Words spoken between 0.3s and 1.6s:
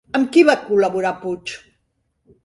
qui va col·laborar Puig?